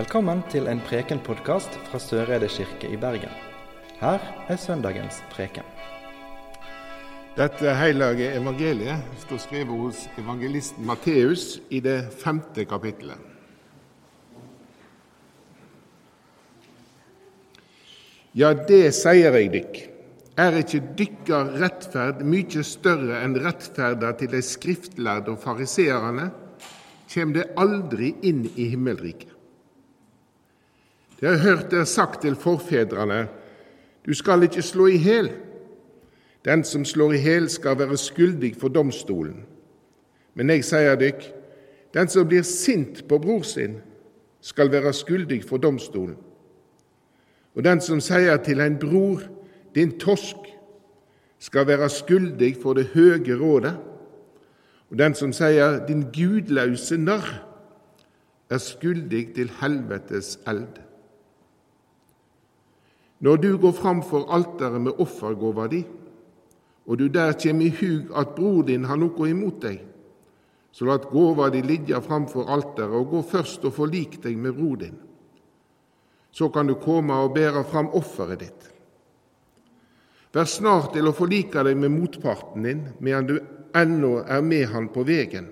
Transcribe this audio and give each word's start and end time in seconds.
Velkommen 0.00 0.38
til 0.48 0.64
en 0.70 0.78
Preken-podkast 0.80 1.74
fra 1.90 1.98
Søreide 2.00 2.46
kirke 2.48 2.88
i 2.88 2.96
Bergen. 2.96 3.32
Her 4.00 4.22
er 4.48 4.56
søndagens 4.56 5.18
preken. 5.28 5.66
Dette 7.36 7.74
hellige 7.76 8.30
evangeliet 8.38 9.02
står 9.20 9.42
skrevet 9.42 9.82
hos 9.82 9.98
evangelisten 10.22 10.86
Matteus 10.88 11.58
i 11.68 11.82
det 11.84 11.98
femte 12.22 12.64
kapittelet. 12.70 13.18
Ja, 18.32 18.54
det 18.54 18.94
sier 18.96 19.36
jeg 19.36 19.50
dykk. 19.52 19.82
Er 20.40 20.56
ikke 20.62 20.80
dykkar 21.02 21.50
rettferd 21.60 22.22
mykje 22.24 22.64
større 22.64 23.20
enn 23.26 23.36
rettferda 23.44 24.14
til 24.22 24.32
de 24.32 24.40
skriftlærde 24.40 25.34
og 25.34 25.44
fariseerne, 25.44 26.30
kjem 27.10 27.36
det 27.36 27.50
aldri 27.60 28.14
inn 28.22 28.46
i 28.54 28.70
himmelriket. 28.72 29.36
De 31.20 31.26
har 31.26 31.36
hørt 31.36 31.70
det 31.70 31.88
sagt 31.88 32.22
til 32.22 32.36
forfedrene, 32.36 33.28
du 34.06 34.14
skal 34.14 34.42
ikke 34.42 34.62
slå 34.62 34.86
i 34.86 34.96
hjel. 34.96 35.28
Den 36.44 36.64
som 36.64 36.84
slår 36.84 37.12
i 37.12 37.20
hjel, 37.20 37.50
skal 37.52 37.78
være 37.78 37.96
skyldig 37.96 38.54
for 38.56 38.72
domstolen. 38.72 39.44
Men 40.34 40.50
jeg 40.50 40.64
sier 40.64 40.96
dykk, 40.96 41.26
den 41.94 42.08
som 42.08 42.28
blir 42.28 42.46
sint 42.46 43.02
på 43.08 43.18
bror 43.20 43.44
sin, 43.44 43.76
skal 44.40 44.72
være 44.72 44.92
skyldig 44.96 45.42
for 45.44 45.60
domstolen. 45.60 46.16
Og 47.54 47.64
den 47.64 47.80
som 47.84 48.00
sier 48.00 48.38
til 48.40 48.60
en 48.64 48.78
bror, 48.80 49.20
din 49.74 49.98
tosk, 50.00 50.36
skal 51.38 51.66
være 51.66 51.88
skyldig 51.88 52.54
for 52.62 52.72
det 52.72 52.86
høge 52.94 53.36
rådet. 53.36 53.76
Og 54.90 54.98
den 54.98 55.14
som 55.14 55.32
sier 55.32 55.82
din 55.86 56.06
gudlause 56.14 56.96
narr, 56.96 57.28
er 58.50 58.58
skyldig 58.58 59.34
til 59.34 59.52
helvetes 59.60 60.38
eld. 60.48 60.80
Når 63.20 63.36
du 63.36 63.50
går 63.60 63.72
fram 63.76 64.00
for 64.02 64.30
alteret 64.32 64.80
med 64.80 65.00
offergåva 65.00 65.66
di, 65.68 65.82
og 66.88 66.98
du 66.98 67.08
der 67.12 67.36
kjem 67.36 67.60
i 67.60 67.68
hug 67.68 68.10
at 68.16 68.32
bror 68.34 68.64
din 68.66 68.86
har 68.88 68.98
noe 68.98 69.28
imot 69.28 69.60
deg, 69.62 69.82
så 70.72 70.86
lat 70.86 71.08
gåva 71.10 71.50
di 71.50 71.60
ligge 71.66 72.00
framfor 72.00 72.48
alteret, 72.48 72.94
og 72.94 73.10
gå 73.12 73.22
først 73.32 73.64
og 73.68 73.74
forlik 73.76 74.20
deg 74.24 74.38
med 74.38 74.56
bror 74.56 74.80
din. 74.80 74.96
Så 76.32 76.48
kan 76.48 76.66
du 76.66 76.76
komme 76.78 77.14
og 77.14 77.34
bære 77.34 77.64
fram 77.66 77.90
offeret 77.98 78.40
ditt. 78.40 78.68
Vær 80.32 80.46
snart 80.46 80.92
til 80.94 81.10
å 81.10 81.14
forlike 81.14 81.64
deg 81.66 81.76
med 81.76 81.90
motparten 81.90 82.62
din 82.62 82.84
medan 83.02 83.26
du 83.26 83.38
ennå 83.76 84.20
er 84.22 84.44
med 84.46 84.68
han 84.70 84.86
på 84.94 85.02
vegen. 85.06 85.48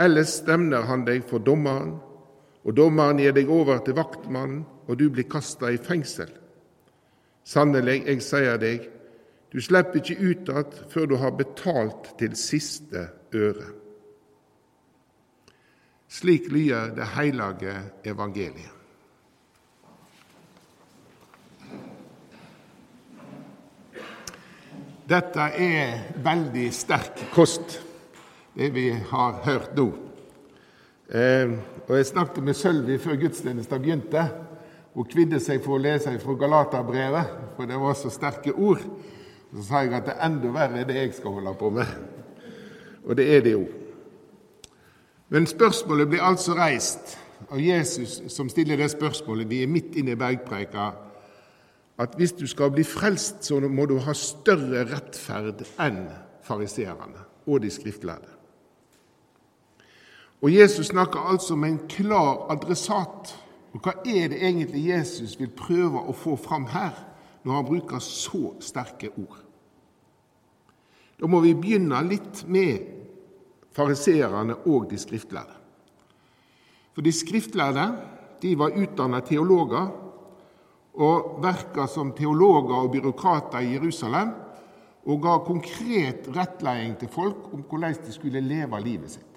Ellers 0.00 0.38
stemner 0.40 0.88
han 0.88 1.04
deg 1.04 1.22
for 1.28 1.38
dommeren, 1.44 1.98
og 2.64 2.74
dommeren 2.74 3.20
gir 3.20 3.36
deg 3.36 3.50
over 3.52 3.84
til 3.84 3.94
vaktmannen, 4.00 4.64
og 4.88 4.98
du 4.98 5.10
blir 5.12 5.28
kasta 5.28 5.70
i 5.70 5.78
fengsel. 5.78 6.32
Sannelig, 7.44 8.02
jeg 8.08 8.22
sier 8.24 8.60
deg, 8.60 8.86
du 9.52 9.60
slipper 9.62 10.00
ikke 10.00 10.16
ut 10.18 10.48
igjen 10.50 10.78
før 10.90 11.10
du 11.10 11.18
har 11.20 11.34
betalt 11.38 12.14
til 12.18 12.32
siste 12.38 13.08
øre. 13.36 13.66
Slik 16.08 16.48
lyder 16.50 16.94
det 16.94 17.06
hellige 17.14 17.74
evangeliet. 18.06 18.72
Dette 25.04 25.50
er 25.60 25.98
veldig 26.24 26.70
sterk 26.72 27.26
kost, 27.34 27.76
det 28.56 28.70
vi 28.72 28.86
har 29.10 29.42
hørt 29.44 29.74
nå. 29.76 29.90
Eh, 31.12 31.50
og 31.84 31.96
Jeg 31.96 32.06
snakket 32.06 32.44
med 32.44 32.56
Sølvi 32.56 32.96
før 32.98 33.18
gudstjenesten 33.20 33.82
begynte. 33.82 34.22
Hun 34.94 35.06
kvidde 35.10 35.40
seg 35.42 35.62
for 35.64 35.76
å 35.76 35.82
lese 35.82 36.12
fra 36.22 36.36
Galaterbrevet, 36.38 37.30
for 37.56 37.66
det 37.66 37.78
var 37.82 37.96
så 37.98 38.12
sterke 38.14 38.54
ord. 38.54 38.82
Så 39.54 39.64
sa 39.66 39.82
jeg 39.82 39.94
at 39.94 40.06
det 40.06 40.14
er 40.14 40.26
enda 40.28 40.52
verre 40.54 40.84
det 40.86 40.98
jeg 40.98 41.16
skal 41.16 41.34
holde 41.38 41.54
på 41.58 41.70
med. 41.74 41.96
Og 43.04 43.18
det 43.18 43.26
er 43.34 43.42
det 43.44 43.56
jo. 43.56 43.64
Men 45.34 45.46
spørsmålet 45.50 46.08
blir 46.10 46.22
altså 46.22 46.54
reist 46.54 47.16
av 47.50 47.58
Jesus, 47.60 48.20
som 48.32 48.48
stiller 48.48 48.78
det 48.78 48.90
spørsmålet. 48.92 49.50
Vi 49.50 49.62
er 49.62 49.70
midt 49.70 49.96
inne 49.98 50.14
i 50.14 50.18
bergpreika. 50.18 50.92
At 51.98 52.14
hvis 52.18 52.32
du 52.34 52.46
skal 52.50 52.72
bli 52.74 52.84
frelst, 52.86 53.44
så 53.46 53.60
må 53.60 53.86
du 53.86 53.98
ha 54.02 54.14
større 54.18 54.86
rettferd 54.90 55.62
enn 55.82 56.06
fariseerne 56.44 57.26
og 57.46 57.62
de 57.62 57.70
skriftlærde. 57.70 58.30
Og 60.44 60.52
Jesus 60.52 60.90
snakker 60.92 61.30
altså 61.30 61.56
med 61.56 61.70
en 61.70 61.82
klar 61.88 62.46
adressat. 62.52 63.32
Og 63.74 63.82
Hva 63.82 63.96
er 64.06 64.30
det 64.30 64.38
egentlig 64.38 64.86
Jesus 64.86 65.34
vil 65.38 65.50
prøve 65.50 66.04
å 66.06 66.14
få 66.14 66.36
fram 66.38 66.68
her, 66.70 66.94
når 67.42 67.58
han 67.58 67.66
bruker 67.66 68.02
så 68.02 68.54
sterke 68.62 69.10
ord? 69.18 69.40
Da 71.18 71.30
må 71.30 71.40
vi 71.42 71.54
begynne 71.58 71.98
litt 72.06 72.44
med 72.50 72.86
fariseerne 73.74 74.56
og 74.70 74.88
de 74.90 74.98
skriftlærde. 74.98 75.58
For 76.94 77.02
de 77.02 77.10
skriftlærde 77.14 77.88
de 78.42 78.54
var 78.58 78.76
utdannet 78.78 79.26
teologer 79.26 79.90
og 80.94 81.38
verka 81.42 81.88
som 81.90 82.12
teologer 82.14 82.76
og 82.76 82.92
byråkrater 82.94 83.64
i 83.64 83.74
Jerusalem 83.74 84.30
og 85.04 85.22
ga 85.22 85.38
konkret 85.44 86.28
rettledning 86.32 86.94
til 87.00 87.10
folk 87.12 87.50
om 87.52 87.64
hvordan 87.66 87.96
de 88.06 88.14
skulle 88.14 88.42
leve 88.44 88.80
livet 88.84 89.16
sitt. 89.16 89.33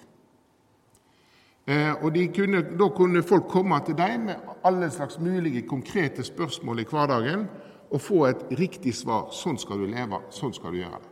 Og 1.68 2.14
kunne, 2.34 2.62
Da 2.78 2.88
kunne 2.96 3.22
folk 3.22 3.48
komme 3.48 3.80
til 3.84 3.96
dem 3.98 4.20
med 4.20 4.36
alle 4.64 4.90
slags 4.90 5.18
mulige 5.20 5.66
konkrete 5.68 6.24
spørsmål 6.24 6.80
i 6.80 6.86
hverdagen 6.88 7.48
og 7.90 8.00
få 8.00 8.24
et 8.24 8.44
riktig 8.58 8.94
svar. 8.94 9.28
Sånn 9.32 9.58
skal 9.58 9.78
du 9.78 9.86
leve, 9.86 10.22
sånn 10.30 10.54
skal 10.54 10.72
du 10.72 10.78
gjøre 10.80 11.00
det. 11.02 11.10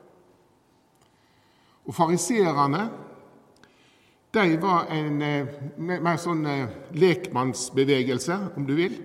Og 1.87 1.95
Fariseerne 1.95 2.89
de 4.37 4.57
var 4.61 4.91
en 4.93 5.21
mer 5.79 6.17
sånn 6.21 6.43
lekmannsbevegelse, 6.93 8.37
om 8.57 8.67
du 8.69 8.75
vil, 8.77 8.97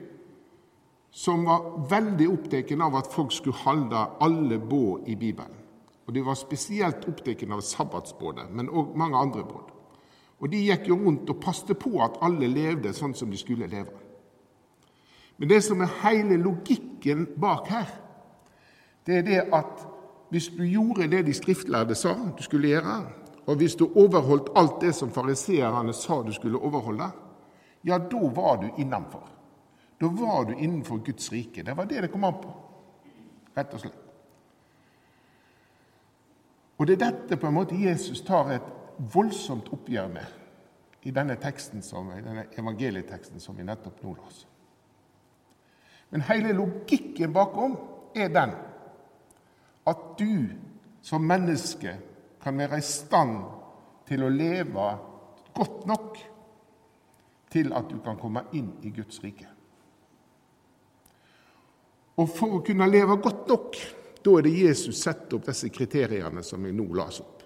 som 1.11 1.45
var 1.47 1.69
veldig 1.91 2.27
opptatt 2.31 2.71
av 2.75 2.97
at 2.99 3.11
folk 3.13 3.31
skulle 3.35 3.63
holde 3.63 4.01
alle 4.23 4.59
båd 4.59 5.07
i 5.07 5.15
Bibelen. 5.15 5.55
Og 6.07 6.13
De 6.13 6.23
var 6.25 6.35
spesielt 6.35 7.07
opptatt 7.07 7.45
av 7.47 7.61
sabbatsbådet, 7.63 8.49
men 8.51 8.69
òg 8.69 8.95
mange 8.99 9.17
andre 9.17 9.45
båd. 9.47 9.70
Og 10.41 10.49
De 10.49 10.57
gikk 10.65 10.87
jo 10.89 10.97
rundt 10.97 11.29
og 11.29 11.41
passte 11.41 11.75
på 11.77 11.99
at 12.01 12.17
alle 12.25 12.49
levde 12.49 12.93
sånn 12.97 13.13
som 13.13 13.29
de 13.29 13.37
skulle 13.37 13.69
leve. 13.69 13.93
Men 15.37 15.49
det 15.49 15.61
som 15.65 15.81
er 15.81 15.93
hele 16.03 16.37
logikken 16.41 17.27
bak 17.41 17.69
her, 17.69 17.89
det 19.05 19.21
er 19.21 19.25
det 19.25 19.41
at 19.53 19.85
hvis 20.31 20.51
du 20.55 20.63
gjorde 20.65 21.09
det 21.11 21.25
de 21.27 21.33
skriftlærde 21.33 21.95
sa 21.97 22.13
du 22.37 22.43
skulle 22.43 22.69
gjøre, 22.71 22.97
og 23.45 23.57
hvis 23.57 23.75
du 23.75 23.87
overholdt 23.89 24.51
alt 24.55 24.81
det 24.81 24.93
som 24.95 25.11
fariseerne 25.11 25.93
sa 25.93 26.21
du 26.23 26.31
skulle 26.33 26.61
overholde, 26.61 27.09
ja, 27.83 27.97
da 27.97 28.27
var 28.35 28.61
du 28.61 28.69
innenfor. 28.77 29.25
Da 30.01 30.07
var 30.07 30.45
du 30.45 30.53
innenfor 30.53 31.01
Guds 31.05 31.31
rike. 31.31 31.63
Det 31.63 31.77
var 31.77 31.85
det 31.85 32.01
det 32.01 32.11
kom 32.11 32.23
an 32.23 32.37
på, 32.41 32.53
rett 33.57 33.73
og 33.73 33.81
slett. 33.81 33.97
Og 36.77 36.87
det 36.87 36.95
er 36.95 37.11
dette 37.11 37.37
på 37.37 37.47
en 37.47 37.53
måte 37.53 37.77
Jesus 37.77 38.21
tar 38.25 38.49
et 38.55 38.69
voldsomt 39.13 39.71
oppgjør 39.73 40.09
med 40.13 40.37
i 41.07 41.11
denne 41.13 41.37
som, 41.81 42.11
denne 42.13 42.45
evangelieteksten 42.53 43.41
som 43.41 43.57
vi 43.57 43.65
nettopp 43.65 44.03
nå 44.03 44.13
las. 44.19 44.45
Men 46.11 46.25
hele 46.27 46.53
logikken 46.53 47.33
bakom 47.33 47.77
er 48.13 48.29
den 48.29 48.53
at 49.87 50.03
du 50.19 50.51
som 51.01 51.25
menneske 51.25 51.95
kan 52.41 52.57
være 52.57 52.77
i 52.77 52.85
stand 52.85 53.39
til 54.05 54.25
å 54.25 54.29
leve 54.29 54.89
godt 55.55 55.87
nok 55.89 56.19
til 57.51 57.73
at 57.75 57.89
du 57.89 57.97
kan 58.03 58.19
komme 58.19 58.45
inn 58.55 58.69
i 58.85 58.91
Guds 58.95 59.19
rike. 59.23 59.47
Og 62.21 62.29
for 62.29 62.59
å 62.59 62.63
kunne 62.65 62.87
leve 62.91 63.17
godt 63.23 63.47
nok, 63.49 63.77
da 64.21 64.33
er 64.37 64.45
det 64.45 64.53
Jesus 64.53 65.01
setter 65.01 65.39
opp 65.39 65.47
disse 65.47 65.71
kriteriene 65.73 66.43
som 66.45 66.65
jeg 66.67 66.75
nå 66.77 66.85
las 66.93 67.21
opp. 67.23 67.40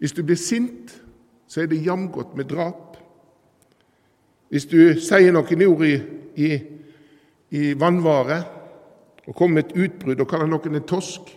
Hvis 0.00 0.16
du 0.16 0.22
blir 0.24 0.38
sint, 0.40 0.94
så 1.48 1.62
er 1.62 1.66
det 1.68 1.82
jamgodt 1.84 2.36
med 2.36 2.48
drap. 2.48 2.96
Hvis 4.48 4.64
du 4.66 4.78
sier 4.98 5.34
noen 5.34 5.66
ord 5.66 5.84
i, 5.86 5.96
i, 6.40 6.48
i 7.50 7.74
vannvare 7.78 8.40
og 9.26 9.36
kommer 9.36 9.60
med 9.60 9.68
et 9.68 9.76
utbrudd 9.84 10.22
og 10.24 10.30
kaller 10.30 10.48
noen 10.48 10.80
en 10.80 10.88
tosk, 10.88 11.36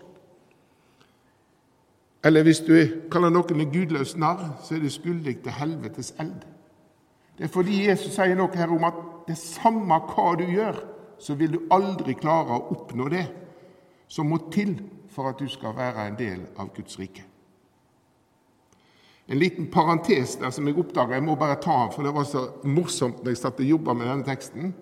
eller 2.24 2.46
hvis 2.48 2.64
du 2.64 2.78
kaller 3.12 3.34
noen 3.36 3.66
en 3.66 3.74
gudløs 3.74 4.16
narr, 4.16 4.56
så 4.64 4.78
er 4.78 4.86
du 4.86 4.90
skyldig 4.90 5.42
til 5.44 5.58
helvetes 5.60 6.14
eld. 6.24 6.46
Det 7.38 7.50
er 7.50 7.52
fordi 7.52 7.84
Jesus 7.90 8.16
sier 8.16 8.38
noe 8.40 8.56
her 8.56 8.72
om 8.72 8.88
at 8.88 9.04
det 9.28 9.38
samme 9.38 10.00
hva 10.08 10.30
du 10.40 10.46
gjør, 10.48 10.80
så 11.20 11.36
vil 11.36 11.58
du 11.58 11.60
aldri 11.72 12.16
klare 12.16 12.56
å 12.56 12.72
oppnå 12.78 13.10
det 13.12 13.26
som 14.08 14.32
må 14.32 14.40
til 14.54 14.78
for 15.12 15.30
at 15.30 15.40
du 15.42 15.52
skal 15.52 15.76
være 15.76 16.08
en 16.08 16.18
del 16.20 16.48
av 16.58 16.72
Guds 16.76 16.96
rike. 17.02 17.33
En 19.28 19.40
liten 19.40 19.70
parentes 19.72 20.36
der 20.36 20.50
som 20.52 20.68
jeg 20.68 20.78
oppdaga, 20.78 21.16
jeg 21.16 21.24
må 21.24 21.36
bare 21.36 21.56
ta 21.62 21.72
den, 21.72 21.92
for 21.96 22.04
det 22.04 22.14
var 22.14 22.24
så 22.28 22.48
morsomt 22.64 23.24
når 23.24 23.32
jeg 23.32 23.40
satt 23.40 23.60
og 23.60 23.70
jobba 23.70 23.94
med 23.94 24.10
denne 24.10 24.28
teksten. 24.28 24.74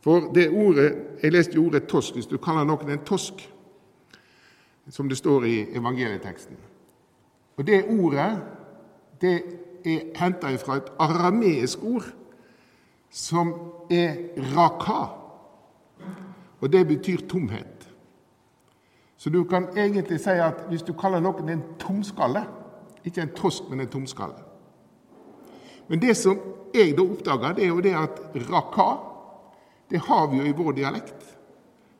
For 0.00 0.30
det 0.34 0.50
ordet, 0.50 0.96
Jeg 1.22 1.32
leste 1.32 1.54
jo 1.54 1.66
ordet 1.66 1.86
tosk, 1.86 2.14
hvis 2.14 2.26
du 2.26 2.38
kaller 2.38 2.64
noen 2.64 2.90
en 2.90 3.04
tosk, 3.04 3.42
som 4.88 5.08
det 5.08 5.18
står 5.18 5.44
i 5.44 5.56
evangelieteksten. 5.74 6.56
Og 7.56 7.66
Det 7.66 7.84
ordet 7.84 8.42
det 9.20 9.42
er 9.84 10.00
henta 10.16 10.56
fra 10.56 10.76
et 10.76 10.92
arameisk 10.98 11.82
ord 11.82 12.04
som 13.10 13.54
er 13.90 14.14
raka. 14.54 15.10
Og 16.60 16.72
det 16.72 16.86
betyr 16.86 17.26
tomhet. 17.28 17.88
Så 19.16 19.30
du 19.30 19.44
kan 19.44 19.66
egentlig 19.76 20.20
si 20.20 20.30
at 20.30 20.64
hvis 20.68 20.82
du 20.82 20.92
kaller 20.92 21.20
noen 21.20 21.48
en 21.48 21.62
tomskalle 21.78 22.44
Ikke 23.06 23.22
en 23.22 23.34
trost, 23.36 23.68
men 23.70 23.80
en 23.80 23.90
tomskalle. 23.92 24.44
Men 25.88 26.00
det 26.02 26.16
som 26.18 26.40
jeg 26.74 26.96
da 26.96 27.04
oppdaga, 27.04 27.54
det 27.56 27.64
er 27.64 27.72
jo 27.72 27.84
det 27.84 27.94
at 27.96 28.18
raka 28.50 28.88
det 29.88 30.02
har 30.04 30.28
vi 30.28 30.38
jo 30.38 30.46
i 30.46 30.52
vår 30.52 30.72
dialekt. 30.76 31.24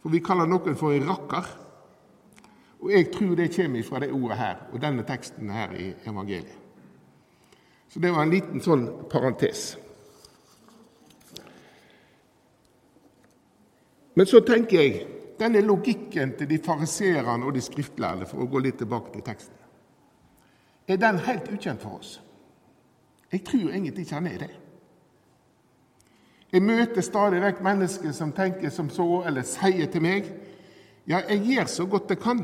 For 0.03 0.13
vi 0.13 0.21
kaller 0.25 0.49
noen 0.49 0.77
for 0.77 0.93
en 0.93 1.09
rakker. 1.09 1.47
Og 2.85 2.93
jeg 2.93 3.09
tror 3.15 3.35
det 3.37 3.51
kommer 3.57 3.83
fra 3.87 4.01
det 4.05 4.13
ordet 4.13 4.39
her 4.39 4.59
og 4.73 4.81
denne 4.83 5.05
teksten 5.09 5.51
her 5.51 5.73
i 5.75 5.89
evangeliet. 6.07 6.57
Så 7.89 8.01
det 8.05 8.13
var 8.13 8.27
en 8.27 8.33
liten 8.33 8.61
sånn 8.61 8.85
parentes. 9.09 9.71
Men 14.15 14.29
så 14.29 14.43
tenker 14.45 14.83
jeg 14.83 15.07
denne 15.41 15.63
logikken 15.65 16.35
til 16.37 16.51
de 16.51 16.59
fariserene 16.61 17.47
og 17.47 17.55
de 17.57 17.63
skriftlærde, 17.65 18.27
for 18.29 18.43
å 18.45 18.49
gå 18.51 18.61
litt 18.61 18.81
tilbake 18.83 19.15
til 19.15 19.25
teksten, 19.25 19.58
er 20.89 20.97
den 20.97 21.19
helt 21.19 21.53
ukjent 21.53 21.83
for 21.83 21.99
oss? 21.99 22.21
Jeg 23.33 23.45
tror 23.45 23.69
egentlig 23.71 23.99
ikke 23.99 24.15
han 24.15 24.27
er 24.27 24.39
det. 24.39 24.51
Jeg 26.53 26.63
møter 26.63 27.05
stadig 27.05 27.43
vekk 27.43 27.59
mennesker 27.61 28.13
som 28.17 28.33
tenker 28.33 28.71
som 28.73 28.89
så, 28.91 29.23
eller 29.29 29.45
sier 29.45 29.91
til 29.93 30.03
meg 30.03 30.31
ja, 31.09 31.21
jeg 31.29 31.43
gjør 31.45 31.69
så 31.73 31.87
godt 31.89 32.11
jeg 32.13 32.21
kan, 32.21 32.41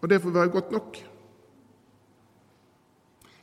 og 0.00 0.10
det 0.10 0.20
får 0.22 0.32
være 0.32 0.52
godt 0.52 0.70
nok. 0.72 0.98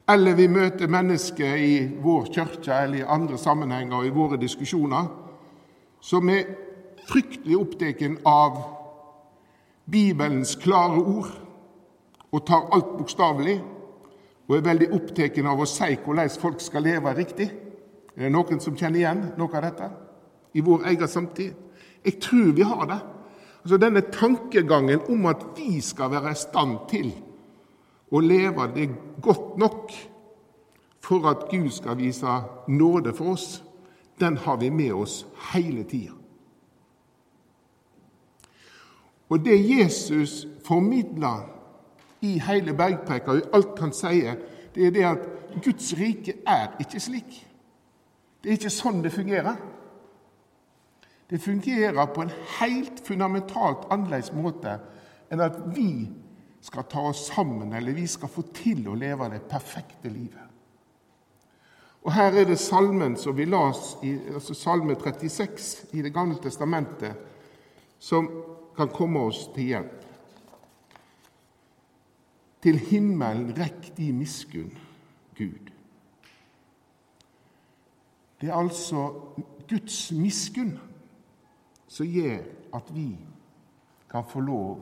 Eller 0.10 0.36
vi 0.38 0.48
møter 0.48 0.88
mennesker 0.88 1.56
i 1.56 1.74
vår 2.02 2.30
kirke 2.34 2.74
eller 2.74 2.98
i 2.98 3.08
andre 3.08 3.38
sammenhenger 3.38 3.98
og 3.98 4.06
i 4.06 4.14
våre 4.14 4.38
diskusjoner 4.38 5.08
som 6.02 6.30
er 6.30 6.50
fryktelig 7.10 7.58
opptatt 7.58 8.04
av 8.30 8.60
Bibelens 9.90 10.56
klare 10.62 11.02
ord 11.02 11.32
og 12.32 12.46
tar 12.46 12.70
alt 12.74 12.94
bokstavelig, 12.98 13.60
og 14.48 14.56
er 14.58 14.66
veldig 14.66 14.92
opptatt 14.94 15.38
av 15.42 15.62
å 15.62 15.68
si 15.70 15.96
hvordan 16.06 16.34
folk 16.42 16.62
skal 16.62 16.86
leve 16.86 17.14
riktig. 17.18 17.48
Er 18.16 18.28
det 18.28 18.34
noen 18.34 18.62
som 18.64 18.76
kjenner 18.78 19.02
igjen 19.02 19.24
noe 19.40 19.58
av 19.58 19.66
dette 19.66 19.90
i 20.56 20.64
vår 20.64 20.86
egen 20.92 21.10
samtid? 21.12 21.54
Jeg 22.06 22.20
tror 22.22 22.52
vi 22.54 22.66
har 22.66 22.86
det. 22.90 23.00
Altså 23.64 23.80
Denne 23.82 24.04
tankegangen 24.14 25.08
om 25.10 25.26
at 25.26 25.42
vi 25.58 25.80
skal 25.82 26.12
være 26.14 26.36
i 26.36 26.38
stand 26.38 26.78
til 26.92 27.10
å 28.14 28.22
leve 28.22 28.68
det 28.76 28.92
godt 29.26 29.58
nok 29.58 29.96
for 31.06 31.26
at 31.30 31.48
Gud 31.50 31.72
skal 31.74 31.98
vise 31.98 32.38
nåde 32.70 33.14
for 33.18 33.34
oss, 33.34 33.64
den 34.22 34.38
har 34.38 34.62
vi 34.62 34.70
med 34.70 34.94
oss 34.94 35.24
hele 35.52 35.84
tida. 35.84 36.14
Og 39.30 39.42
det 39.42 39.58
Jesus 39.58 40.46
formidler 40.66 41.55
i 42.26 42.40
hele 42.42 42.74
bergpreka, 42.78 43.32
og 43.32 43.42
i 43.42 43.50
alt 43.54 43.80
han 43.84 43.94
sier, 43.96 44.38
det 44.76 44.88
er 44.88 44.94
det 44.96 45.06
at 45.08 45.28
Guds 45.64 45.94
rike 46.00 46.40
er 46.48 46.76
ikke 46.84 47.00
slik. 47.00 47.38
Det 48.44 48.52
er 48.52 48.60
ikke 48.60 48.74
sånn 48.74 49.02
det 49.06 49.14
fungerer. 49.14 49.56
Det 51.30 51.42
fungerer 51.42 52.12
på 52.14 52.22
en 52.22 52.34
helt 52.60 53.00
fundamentalt 53.06 53.88
annerledes 53.94 54.34
måte 54.36 54.78
enn 55.34 55.42
at 55.42 55.58
vi 55.74 56.06
skal 56.66 56.86
ta 56.90 57.08
oss 57.10 57.28
sammen, 57.32 57.74
eller 57.74 57.96
vi 57.98 58.06
skal 58.10 58.30
få 58.30 58.44
til 58.54 58.86
å 58.90 58.98
leve 58.98 59.30
det 59.34 59.46
perfekte 59.50 60.10
livet. 60.10 60.42
Og 62.06 62.14
Her 62.14 62.38
er 62.38 62.46
det 62.46 62.60
salmen 62.62 63.16
som 63.18 63.34
vi 63.38 63.48
las 63.50 63.96
i 64.06 64.14
altså 64.34 64.54
salme 64.54 64.94
36 64.94 65.88
i 65.98 66.04
Det 66.06 66.14
gamle 66.14 66.38
testamentet, 66.42 67.16
som 68.00 68.30
kan 68.78 68.92
komme 68.94 69.26
oss 69.26 69.48
til 69.56 69.72
hjelp. 69.74 70.05
Til 72.66 72.80
himmelen 72.82 73.52
rekk 73.54 73.92
de 73.94 74.08
miskunn, 74.10 74.72
Gud. 75.38 75.68
Det 78.42 78.50
er 78.50 78.58
altså 78.58 79.04
Guds 79.70 80.00
miskunn 80.12 80.74
som 81.88 82.10
gjør 82.10 82.42
at 82.74 82.90
vi 82.96 83.12
kan 84.10 84.26
få 84.26 84.42
lov 84.48 84.82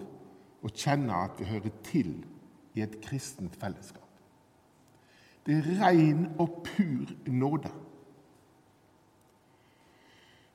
å 0.63 0.71
kjenne 0.71 1.17
at 1.25 1.35
vi 1.41 1.49
hører 1.49 1.75
til 1.83 2.13
i 2.73 2.85
et 2.85 2.95
kristent 3.03 3.59
fellesskap. 3.59 4.07
Det 5.43 5.59
er 5.59 5.67
ren 5.81 6.29
og 6.39 6.63
pur 6.63 7.11
nåde. 7.27 7.73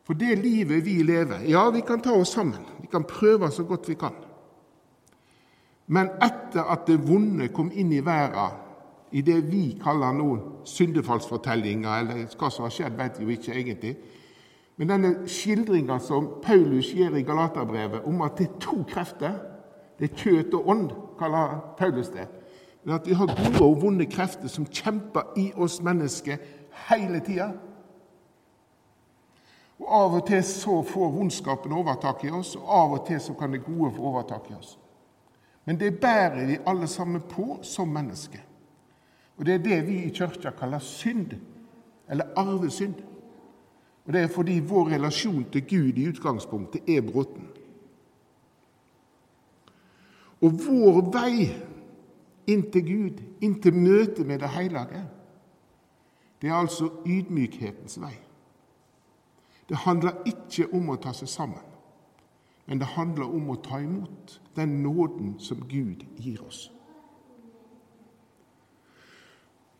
For 0.09 0.17
det 0.17 0.39
livet 0.41 0.81
vi 0.87 1.03
lever 1.05 1.45
Ja, 1.45 1.69
vi 1.71 1.85
kan 1.85 2.01
ta 2.01 2.17
oss 2.17 2.33
sammen. 2.33 2.65
Vi 2.81 2.89
kan 2.89 3.05
prøve 3.05 3.53
så 3.53 3.69
godt 3.69 3.89
vi 3.93 4.01
kan. 4.01 4.17
Men 5.89 6.11
etter 6.21 6.69
at 6.69 6.87
det 6.89 7.01
vonde 7.09 7.49
kom 7.55 7.71
inn 7.73 7.93
i 7.97 8.05
verden 8.05 8.65
i 9.17 9.23
det 9.25 9.39
vi 9.49 9.79
kaller 9.81 10.13
nå 10.13 10.29
syndefallsfortellinger, 10.69 12.01
eller 12.03 12.25
hva 12.37 12.51
som 12.53 12.67
har 12.67 12.75
skjedd, 12.75 12.97
vet 12.99 13.17
vi 13.17 13.25
jo 13.25 13.37
ikke 13.37 13.55
egentlig. 13.57 13.95
Men 14.77 14.91
denne 14.93 15.13
skildringa 15.27 15.97
som 16.05 16.27
Paulus 16.45 16.91
gir 16.95 17.17
i 17.17 17.25
Galaterbrevet 17.27 18.05
om 18.07 18.21
at 18.23 18.37
det 18.39 18.51
er 18.51 18.59
to 18.63 18.83
krefter, 18.89 19.39
det 19.99 20.11
er 20.11 20.21
kjøtt 20.21 20.55
og 20.55 20.69
ånd, 20.71 20.91
kaller 21.19 21.57
Paulus 21.79 22.13
det. 22.13 22.29
Men 22.85 22.95
at 22.95 23.09
vi 23.09 23.17
har 23.19 23.33
gode 23.33 23.65
og 23.65 23.81
vonde 23.83 24.07
krefter 24.07 24.49
som 24.53 24.69
kjemper 24.69 25.33
i 25.41 25.49
oss 25.57 25.81
mennesker 25.83 26.39
hele 26.89 27.23
tida. 27.25 27.49
Og 29.79 29.89
Av 29.99 30.15
og 30.21 30.27
til 30.29 30.45
så 30.45 30.83
får 30.87 31.11
vondskapen 31.17 31.73
overtak 31.73 32.23
i 32.29 32.31
oss, 32.35 32.55
og 32.61 32.69
av 32.69 32.95
og 32.99 33.03
til 33.09 33.21
så 33.25 33.35
kan 33.41 33.53
det 33.57 33.65
gode 33.65 33.91
få 33.97 34.13
overtak 34.13 34.51
i 34.53 34.59
oss. 34.59 34.77
Men 35.69 35.77
det 35.77 35.99
bærer 36.01 36.47
vi 36.47 36.55
alle 36.67 36.87
sammen 36.89 37.21
på 37.21 37.59
som 37.63 37.89
mennesker. 37.93 38.41
Og 39.37 39.47
Det 39.47 39.55
er 39.55 39.59
det 39.59 39.87
vi 39.87 39.97
i 40.03 40.15
kirka 40.15 40.51
kaller 40.51 40.79
synd, 40.79 41.33
eller 42.09 42.25
arvesynd. 42.37 42.95
Og 44.07 44.13
Det 44.13 44.21
er 44.21 44.29
fordi 44.29 44.61
vår 44.61 44.89
relasjon 44.89 45.45
til 45.53 45.63
Gud 45.69 45.99
i 46.01 46.09
utgangspunktet 46.09 46.89
er 46.89 47.01
bråten. 47.01 47.49
Og 50.41 50.53
vår 50.67 51.03
vei 51.13 51.51
inn 52.47 52.65
til 52.73 52.87
Gud, 52.87 53.21
inn 53.41 53.61
til 53.61 53.75
møtet 53.75 54.27
med 54.27 54.39
det 54.39 54.49
hellige, 54.49 55.05
det 56.41 56.49
er 56.49 56.55
altså 56.55 56.89
ydmykhetens 57.07 58.01
vei. 58.01 58.15
Det 59.69 59.77
handler 59.77 60.23
ikke 60.25 60.73
om 60.73 60.89
å 60.89 60.97
ta 60.97 61.13
seg 61.13 61.29
sammen, 61.29 61.61
men 62.69 62.81
det 62.81 62.91
handler 62.93 63.31
om 63.33 63.49
å 63.51 63.61
ta 63.65 63.81
imot 63.81 64.35
den 64.57 64.83
nåden 64.83 65.39
som 65.41 65.63
Gud 65.69 66.05
gir 66.21 66.43
oss. 66.45 66.67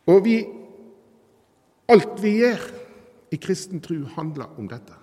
Og 0.09 0.25
vi, 0.25 0.39
alt 1.93 2.23
vi 2.23 2.39
gjør 2.39 2.65
i 3.33 3.37
kristen 3.37 3.83
tro, 3.85 4.01
handler 4.17 4.57
om 4.57 4.71
dette. 4.71 4.97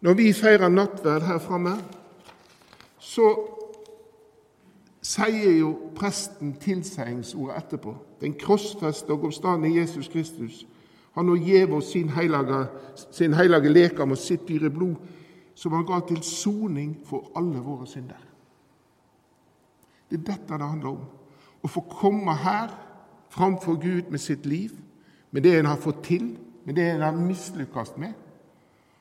Når 0.00 0.16
vi 0.16 0.32
feirer 0.32 0.72
nattverd 0.72 1.26
her 1.28 1.38
framme, 1.40 1.74
så 3.00 3.28
sier 5.04 5.58
jo 5.58 5.74
presten 5.96 6.54
tilsegningsordet 6.60 7.58
etterpå. 7.60 7.92
Den 8.24 8.38
krossfeste 8.40 9.12
og 9.12 9.28
oppstandende 9.28 9.76
Jesus 9.76 10.08
Kristus 10.08 10.64
han 11.14 11.28
har 11.28 11.36
gitt 11.36 11.70
oss 11.70 11.92
sin 11.92 12.08
hellige, 12.10 12.64
sin 13.12 13.36
hellige 13.36 13.70
lekam 13.70 14.10
og 14.10 14.18
sitt 14.18 14.48
dyre 14.48 14.70
blod, 14.70 14.96
som 15.54 15.72
han 15.72 15.86
ga 15.86 16.00
til 16.08 16.22
soning 16.22 16.96
for 17.06 17.30
alle 17.38 17.62
våre 17.62 17.86
synder. 17.86 18.20
Det 20.10 20.18
er 20.20 20.26
dette 20.32 20.58
det 20.58 20.68
handler 20.68 20.96
om. 20.96 21.04
Å 21.64 21.70
få 21.70 21.84
komme 21.90 22.34
her 22.44 22.74
framfor 23.32 23.78
Gud 23.82 24.10
med 24.10 24.20
sitt 24.20 24.46
liv, 24.46 24.74
med 25.30 25.42
det 25.42 25.56
en 25.58 25.70
har 25.70 25.80
fått 25.80 26.04
til, 26.06 26.34
med 26.64 26.76
det 26.78 26.88
en 26.90 27.02
har 27.02 27.16
mislykkes 27.16 27.96
med, 27.98 28.12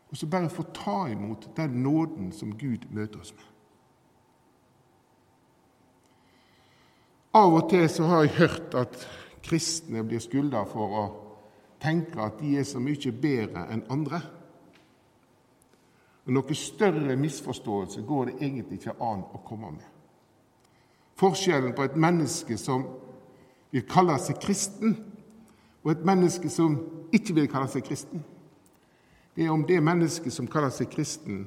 og 0.09 0.17
så 0.17 0.29
bare 0.29 0.49
få 0.49 0.63
ta 0.73 1.07
imot 1.09 1.49
den 1.57 1.81
nåden 1.83 2.31
som 2.31 2.53
Gud 2.57 2.85
møter 2.93 3.19
oss 3.19 3.33
med. 3.33 3.49
Av 7.33 7.49
og 7.49 7.69
til 7.69 7.87
så 7.89 8.05
har 8.05 8.23
jeg 8.23 8.37
hørt 8.37 8.75
at 8.77 9.07
kristne 9.43 10.03
blir 10.05 10.21
skylda 10.21 10.61
for 10.69 10.97
å 10.99 11.05
tenke 11.81 12.21
at 12.21 12.37
de 12.37 12.51
er 12.59 12.67
så 12.67 12.81
mye 12.81 13.13
bedre 13.21 13.65
enn 13.73 13.81
andre. 13.91 14.21
Og 16.25 16.33
Noe 16.33 16.55
større 16.55 17.15
misforståelse 17.19 18.03
går 18.07 18.29
det 18.29 18.35
egentlig 18.39 18.79
ikke 18.79 18.95
an 19.03 19.25
å 19.33 19.41
komme 19.45 19.73
med. 19.75 19.89
Forskjellen 21.19 21.75
på 21.75 21.83
et 21.85 21.97
menneske 21.99 22.57
som 22.57 22.85
vil 23.73 23.83
kalle 23.89 24.15
seg 24.21 24.39
kristen, 24.41 24.95
og 25.83 25.91
et 25.91 26.05
menneske 26.07 26.49
som 26.49 26.77
ikke 27.13 27.35
vil 27.35 27.49
kalle 27.51 27.67
seg 27.69 27.83
kristen. 27.85 28.23
Det 29.35 29.45
er 29.45 29.51
om 29.51 29.65
det 29.67 29.81
mennesket 29.83 30.33
som 30.33 30.47
kaller 30.47 30.71
seg 30.73 30.89
kristen, 30.93 31.43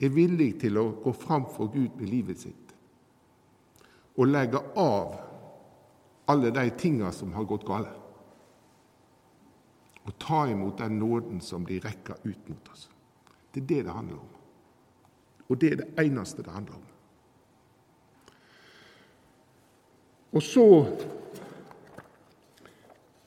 er 0.00 0.14
villig 0.14 0.54
til 0.62 0.78
å 0.78 0.90
gå 1.02 1.12
fram 1.14 1.46
for 1.50 1.70
Gud 1.72 1.96
med 1.98 2.10
livet 2.10 2.38
sitt 2.46 2.68
og 4.18 4.26
legge 4.26 4.58
av 4.74 5.14
alle 6.28 6.50
de 6.50 6.64
tinga 6.74 7.12
som 7.14 7.30
har 7.36 7.46
gått 7.46 7.66
galt, 7.66 7.94
og 10.02 10.16
ta 10.18 10.40
imot 10.50 10.80
den 10.80 10.98
nåden 10.98 11.40
som 11.44 11.62
blir 11.64 11.84
rekka 11.84 12.16
ut 12.24 12.48
mot 12.50 12.70
oss. 12.72 12.88
Det 13.58 13.64
er 13.64 13.76
det 13.76 13.84
det 13.84 13.92
handler 13.92 14.14
om. 14.14 14.28
Og 15.48 15.60
det 15.60 15.72
er 15.72 15.76
det 15.76 16.06
eneste 16.06 16.42
det 16.42 16.52
handler 16.52 16.74
om. 16.74 16.86
Og 20.32 20.42
så 20.42 20.86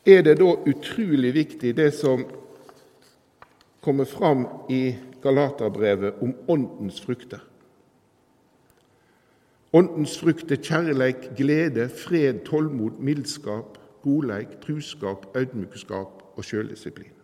er 0.06 0.22
det 0.22 0.38
da 0.40 0.54
utrolig 0.70 1.34
viktig 1.34 1.74
det 1.78 1.92
som 1.98 2.24
kommer 3.82 4.06
fram 4.06 4.46
i 4.70 4.96
Galaterbrevet 5.22 6.22
om 6.22 6.36
åndens 6.48 7.02
frukter. 7.02 7.42
Åndens 9.74 10.18
frukt 10.20 10.52
er 10.52 10.60
kjærleik, 10.62 11.32
glede, 11.38 11.90
fred, 11.90 12.46
tålmod, 12.46 13.00
mildskap, 13.00 13.78
godleik, 14.04 14.60
truskap, 14.62 15.26
audmjukskap 15.36 16.24
og 16.36 16.46
sjøldisiplin. 16.46 17.21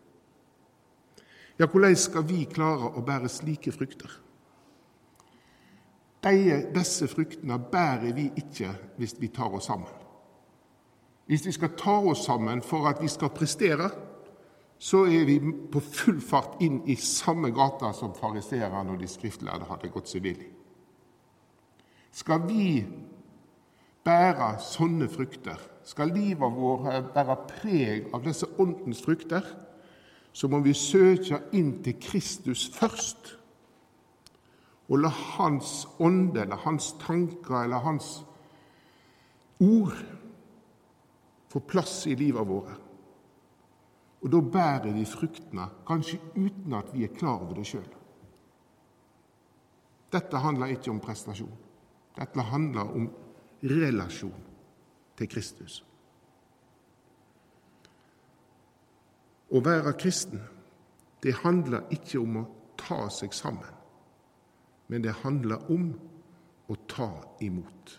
Ja, 1.59 1.65
hvordan 1.65 1.95
skal 1.97 2.25
vi 2.29 2.45
klare 2.45 2.91
å 2.93 3.01
bære 3.05 3.29
slike 3.31 3.73
frukter? 3.73 4.11
Disse 6.75 7.07
fruktene 7.07 7.57
bærer 7.71 8.11
vi 8.13 8.27
ikke 8.35 8.73
hvis 8.97 9.15
vi 9.21 9.29
tar 9.33 9.53
oss 9.55 9.69
sammen. 9.69 9.89
Hvis 11.27 11.45
vi 11.45 11.53
skal 11.55 11.73
ta 11.79 11.97
oss 12.11 12.25
sammen 12.25 12.61
for 12.63 12.87
at 12.89 13.01
vi 13.01 13.09
skal 13.11 13.33
prestere, 13.35 13.89
så 14.79 15.05
er 15.09 15.25
vi 15.25 15.39
på 15.71 15.81
full 15.81 16.21
fart 16.21 16.61
inn 16.61 16.83
i 16.85 16.95
samme 16.95 17.49
gata 17.51 17.89
som 17.97 18.13
fariseerne 18.15 18.93
og 18.93 19.01
de 19.01 19.09
skriftlærde 19.09 19.67
hadde 19.67 19.89
gått 19.91 20.11
seg 20.11 20.23
vill 20.27 20.41
i. 20.43 20.49
Skal 22.13 22.43
vi 22.47 22.85
bære 24.05 24.53
sånne 24.63 25.09
frukter, 25.11 25.57
skal 25.83 26.13
livet 26.13 26.53
vårt 26.53 27.11
bære 27.15 27.37
preg 27.49 28.13
av 28.13 28.23
disse 28.25 28.47
åndens 28.61 29.01
frukter, 29.03 29.43
så 30.37 30.45
må 30.47 30.59
vi 30.61 30.75
søke 30.77 31.39
inn 31.57 31.79
til 31.81 31.95
Kristus 31.97 32.67
først. 32.69 33.31
Og 34.87 35.01
la 35.01 35.09
Hans 35.09 35.87
ånde, 35.99 36.43
eller 36.43 36.61
Hans 36.61 36.91
tanker, 37.01 37.63
eller 37.63 37.81
Hans 37.81 38.19
ord 39.59 39.97
få 41.49 41.63
plass 41.65 42.05
i 42.05 42.13
livet 42.15 42.45
vårt. 42.47 42.75
Og 44.21 44.29
da 44.33 44.41
bærer 44.41 44.93
vi 44.93 45.07
fruktene, 45.09 45.67
kanskje 45.87 46.21
uten 46.35 46.77
at 46.77 46.93
vi 46.93 47.07
er 47.07 47.17
klar 47.17 47.41
over 47.41 47.57
det 47.57 47.65
sjøl. 47.69 47.89
Dette 50.13 50.45
handler 50.45 50.73
ikke 50.73 50.93
om 50.93 51.01
prestasjon. 51.01 51.57
Dette 52.17 52.45
handler 52.53 52.93
om 52.93 53.09
relasjon 53.65 54.45
til 55.17 55.29
Kristus. 55.33 55.81
Å 59.47 59.61
være 59.63 59.93
kristen, 59.95 60.41
det 61.23 61.37
handler 61.43 61.87
ikke 61.93 62.19
om 62.19 62.41
å 62.41 62.47
ta 62.79 63.05
seg 63.13 63.33
sammen, 63.35 63.71
men 64.91 65.05
det 65.05 65.15
handler 65.23 65.63
om 65.71 65.89
å 66.67 66.75
ta 66.91 67.09
imot. 67.43 67.95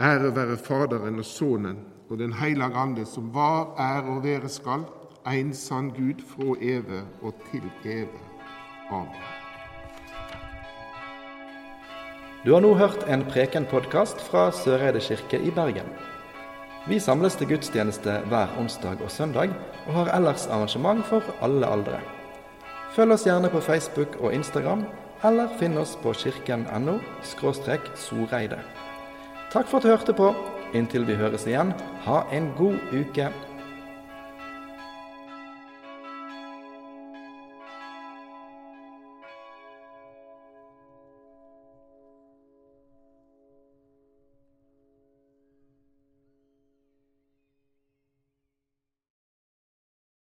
Ære 0.00 0.32
være 0.36 0.56
Faderen 0.60 1.20
og 1.20 1.24
Sønnen 1.24 1.78
og 2.08 2.18
Den 2.18 2.32
hellige 2.36 2.76
Ande, 2.76 3.06
som 3.08 3.30
var, 3.34 3.72
er 3.80 4.08
og 4.08 4.24
være 4.24 4.48
skal, 4.52 4.84
en 5.26 5.54
sann 5.54 5.90
Gud 5.90 6.20
fra 6.22 6.54
evig 6.60 7.02
og 7.22 7.34
til 7.50 7.64
evig. 7.84 8.26
Amen. 8.90 9.24
Du 12.44 12.52
har 12.54 12.62
nå 12.62 12.76
hørt 12.78 13.08
en 13.10 13.24
Preken-podkast 13.26 14.20
fra 14.22 14.52
Søreide 14.54 15.00
kirke 15.02 15.40
i 15.42 15.50
Bergen. 15.50 15.88
Vi 16.86 17.00
samles 17.02 17.34
til 17.34 17.48
gudstjeneste 17.50 18.20
hver 18.30 18.52
onsdag 18.60 19.00
og 19.02 19.10
søndag, 19.10 19.50
og 19.86 19.94
har 19.94 20.12
ellers 20.14 20.46
arrangement 20.46 21.02
for 21.06 21.22
alle 21.42 21.66
aldre. 21.66 21.98
Følg 22.94 23.16
oss 23.16 23.24
gjerne 23.26 23.50
på 23.50 23.60
Facebook 23.60 24.14
og 24.20 24.30
Instagram, 24.34 24.84
eller 25.26 25.50
finn 25.58 25.74
oss 25.80 25.96
på 25.98 26.12
kirken.no 26.14 27.00
soreide. 27.26 28.60
Takk 29.50 29.66
for 29.66 29.78
at 29.78 29.82
du 29.82 29.88
hørte 29.88 30.14
på. 30.14 30.30
Inntil 30.74 31.06
vi 31.08 31.18
høres 31.18 31.46
igjen, 31.46 31.74
ha 32.06 32.22
en 32.30 32.52
god 32.58 32.78
uke. 32.94 33.32